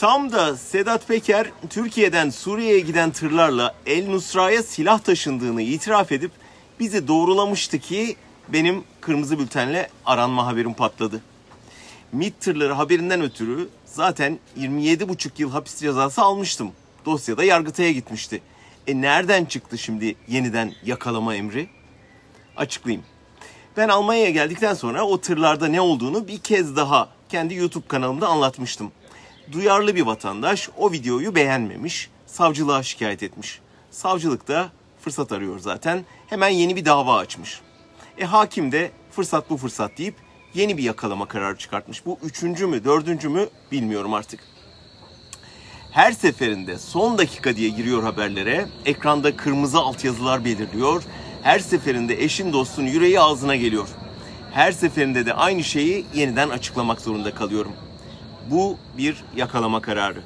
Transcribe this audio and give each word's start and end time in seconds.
Tam 0.00 0.32
da 0.32 0.56
Sedat 0.56 1.08
Peker 1.08 1.46
Türkiye'den 1.70 2.30
Suriye'ye 2.30 2.80
giden 2.80 3.10
tırlarla 3.10 3.74
El 3.86 4.08
Nusra'ya 4.08 4.62
silah 4.62 4.98
taşındığını 4.98 5.62
itiraf 5.62 6.12
edip 6.12 6.30
bizi 6.80 7.08
doğrulamıştı 7.08 7.78
ki 7.78 8.16
benim 8.48 8.84
kırmızı 9.00 9.38
bültenle 9.38 9.90
aranma 10.06 10.46
haberim 10.46 10.74
patladı. 10.74 11.20
MİT 12.12 12.40
tırları 12.40 12.72
haberinden 12.72 13.22
ötürü 13.22 13.68
zaten 13.84 14.38
27,5 14.58 15.30
yıl 15.38 15.50
hapis 15.50 15.80
cezası 15.80 16.22
almıştım. 16.22 16.72
Dosyada 17.06 17.44
Yargıtay'a 17.44 17.92
gitmişti. 17.92 18.42
E 18.86 19.00
nereden 19.00 19.44
çıktı 19.44 19.78
şimdi 19.78 20.14
yeniden 20.28 20.72
yakalama 20.84 21.34
emri? 21.34 21.68
Açıklayayım. 22.56 23.04
Ben 23.76 23.88
Almanya'ya 23.88 24.30
geldikten 24.30 24.74
sonra 24.74 25.02
o 25.02 25.20
tırlarda 25.20 25.66
ne 25.66 25.80
olduğunu 25.80 26.28
bir 26.28 26.38
kez 26.38 26.76
daha 26.76 27.08
kendi 27.28 27.54
YouTube 27.54 27.86
kanalımda 27.88 28.28
anlatmıştım. 28.28 28.92
Duyarlı 29.52 29.96
bir 29.96 30.02
vatandaş 30.02 30.68
o 30.76 30.92
videoyu 30.92 31.34
beğenmemiş, 31.34 32.10
savcılığa 32.26 32.82
şikayet 32.82 33.22
etmiş. 33.22 33.60
Savcılık 33.90 34.48
da 34.48 34.68
fırsat 35.00 35.32
arıyor 35.32 35.58
zaten. 35.58 36.04
Hemen 36.26 36.48
yeni 36.48 36.76
bir 36.76 36.84
dava 36.84 37.16
açmış. 37.16 37.60
E 38.18 38.24
hakim 38.24 38.72
de 38.72 38.90
fırsat 39.10 39.50
bu 39.50 39.56
fırsat 39.56 39.98
deyip 39.98 40.14
yeni 40.54 40.76
bir 40.76 40.82
yakalama 40.82 41.28
kararı 41.28 41.56
çıkartmış. 41.56 42.06
Bu 42.06 42.18
üçüncü 42.22 42.66
mü, 42.66 42.84
dördüncü 42.84 43.28
mü 43.28 43.48
bilmiyorum 43.72 44.14
artık. 44.14 44.40
Her 45.90 46.12
seferinde 46.12 46.78
son 46.78 47.18
dakika 47.18 47.56
diye 47.56 47.68
giriyor 47.68 48.02
haberlere. 48.02 48.68
Ekranda 48.84 49.36
kırmızı 49.36 49.78
altyazılar 49.78 50.44
belirliyor. 50.44 51.02
Her 51.42 51.58
seferinde 51.58 52.24
eşin 52.24 52.52
dostun 52.52 52.82
yüreği 52.82 53.20
ağzına 53.20 53.56
geliyor. 53.56 53.88
Her 54.52 54.72
seferinde 54.72 55.26
de 55.26 55.34
aynı 55.34 55.64
şeyi 55.64 56.06
yeniden 56.14 56.48
açıklamak 56.48 57.00
zorunda 57.00 57.34
kalıyorum. 57.34 57.72
Bu 58.50 58.76
bir 58.98 59.24
yakalama 59.36 59.80
kararı. 59.80 60.22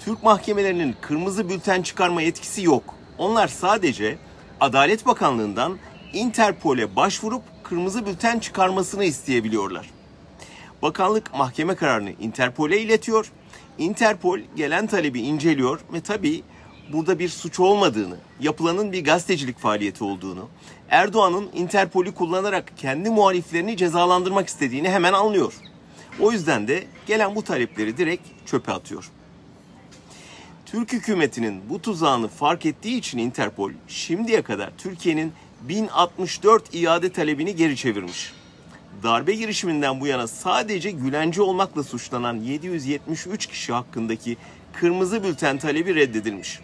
Türk 0.00 0.22
mahkemelerinin 0.22 0.96
kırmızı 1.00 1.48
bülten 1.48 1.82
çıkarma 1.82 2.22
yetkisi 2.22 2.62
yok. 2.62 2.94
Onlar 3.18 3.48
sadece 3.48 4.18
Adalet 4.60 5.06
Bakanlığı'ndan 5.06 5.78
Interpol'e 6.12 6.96
başvurup 6.96 7.42
kırmızı 7.62 8.06
bülten 8.06 8.38
çıkarmasını 8.38 9.04
isteyebiliyorlar. 9.04 9.90
Bakanlık 10.82 11.34
mahkeme 11.34 11.74
kararını 11.74 12.10
Interpol'e 12.10 12.80
iletiyor. 12.80 13.32
Interpol 13.78 14.38
gelen 14.56 14.86
talebi 14.86 15.20
inceliyor 15.20 15.80
ve 15.92 16.00
tabii 16.00 16.42
burada 16.92 17.18
bir 17.18 17.28
suç 17.28 17.60
olmadığını, 17.60 18.16
yapılanın 18.40 18.92
bir 18.92 19.04
gazetecilik 19.04 19.58
faaliyeti 19.58 20.04
olduğunu, 20.04 20.48
Erdoğan'ın 20.88 21.48
Interpol'ü 21.54 22.14
kullanarak 22.14 22.72
kendi 22.76 23.10
muhaliflerini 23.10 23.76
cezalandırmak 23.76 24.48
istediğini 24.48 24.90
hemen 24.90 25.12
anlıyor. 25.12 25.54
O 26.20 26.32
yüzden 26.32 26.68
de 26.68 26.84
gelen 27.06 27.34
bu 27.34 27.44
talepleri 27.44 27.96
direkt 27.96 28.28
çöpe 28.46 28.72
atıyor. 28.72 29.10
Türk 30.66 30.92
hükümetinin 30.92 31.62
bu 31.70 31.82
tuzağını 31.82 32.28
fark 32.28 32.66
ettiği 32.66 32.98
için 32.98 33.18
Interpol 33.18 33.70
şimdiye 33.88 34.42
kadar 34.42 34.70
Türkiye'nin 34.78 35.32
1064 35.62 36.74
iade 36.74 37.12
talebini 37.12 37.56
geri 37.56 37.76
çevirmiş. 37.76 38.32
Darbe 39.02 39.34
girişiminden 39.34 40.00
bu 40.00 40.06
yana 40.06 40.26
sadece 40.26 40.90
Gülenci 40.90 41.42
olmakla 41.42 41.82
suçlanan 41.82 42.36
773 42.36 43.46
kişi 43.46 43.72
hakkındaki 43.72 44.36
kırmızı 44.72 45.24
bülten 45.24 45.58
talebi 45.58 45.94
reddedilmiş. 45.94 46.60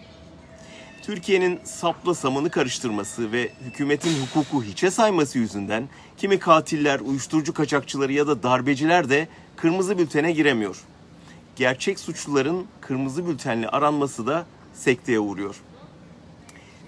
Türkiye'nin 1.03 1.61
sapla 1.65 2.15
samanı 2.15 2.51
karıştırması 2.51 3.33
ve 3.33 3.51
hükümetin 3.65 4.23
hukuku 4.23 4.62
hiçe 4.62 4.91
sayması 4.91 5.39
yüzünden 5.39 5.89
kimi 6.17 6.39
katiller, 6.39 7.01
uyuşturucu 7.01 7.55
kaçakçıları 7.55 8.12
ya 8.12 8.27
da 8.27 8.43
darbeciler 8.43 9.11
de 9.11 9.28
kırmızı 9.56 9.98
bültene 9.98 10.33
giremiyor. 10.33 10.77
Gerçek 11.56 12.01
suçluların 12.01 12.67
kırmızı 12.81 13.27
bültenle 13.27 13.69
aranması 13.69 14.27
da 14.27 14.47
sekteye 14.75 15.21
uğruyor. 15.21 15.56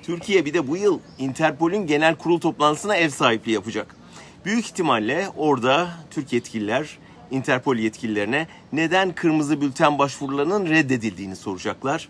Türkiye 0.03 0.45
bir 0.45 0.55
de 0.55 0.69
bu 0.69 0.77
yıl 0.77 1.01
Interpol'ün 1.19 1.87
genel 1.87 2.15
kurul 2.17 2.41
toplantısına 2.41 2.97
ev 2.97 3.09
sahipliği 3.09 3.53
yapacak. 3.53 3.97
Büyük 4.45 4.65
ihtimalle 4.65 5.29
orada 5.37 5.89
Türk 6.11 6.33
yetkililer 6.33 6.99
Interpol 7.31 7.77
yetkililerine 7.77 8.47
neden 8.73 9.15
kırmızı 9.15 9.61
bülten 9.61 9.99
başvurularının 9.99 10.67
reddedildiğini 10.67 11.37
soracaklar. 11.37 12.09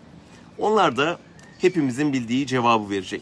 Onlar 0.57 0.97
da 0.97 1.19
hepimizin 1.63 2.13
bildiği 2.13 2.47
cevabı 2.47 2.89
verecek. 2.89 3.21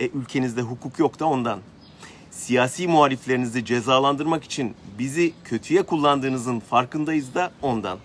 E 0.00 0.08
ülkenizde 0.08 0.62
hukuk 0.62 0.98
yok 0.98 1.20
da 1.20 1.26
ondan. 1.26 1.60
Siyasi 2.30 2.88
muhaliflerinizi 2.88 3.64
cezalandırmak 3.64 4.44
için 4.44 4.74
bizi 4.98 5.32
kötüye 5.44 5.82
kullandığınızın 5.82 6.60
farkındayız 6.60 7.34
da 7.34 7.52
ondan. 7.62 7.98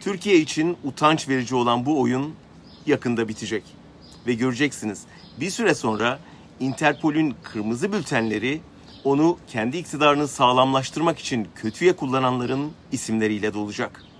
Türkiye 0.00 0.36
için 0.36 0.76
utanç 0.84 1.28
verici 1.28 1.54
olan 1.54 1.86
bu 1.86 2.00
oyun 2.00 2.34
yakında 2.86 3.28
bitecek. 3.28 3.62
Ve 4.26 4.34
göreceksiniz 4.34 5.02
bir 5.40 5.50
süre 5.50 5.74
sonra 5.74 6.18
Interpol'ün 6.60 7.34
kırmızı 7.42 7.92
bültenleri 7.92 8.60
onu 9.04 9.38
kendi 9.48 9.76
iktidarını 9.76 10.28
sağlamlaştırmak 10.28 11.18
için 11.18 11.48
kötüye 11.54 11.96
kullananların 11.96 12.72
isimleriyle 12.92 13.54
dolacak. 13.54 14.13